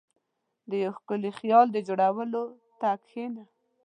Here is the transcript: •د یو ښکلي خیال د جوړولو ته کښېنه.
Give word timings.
•د 0.69 0.71
یو 0.83 0.91
ښکلي 0.97 1.31
خیال 1.39 1.67
د 1.71 1.77
جوړولو 1.87 2.43
ته 2.79 2.89
کښېنه. 3.03 3.43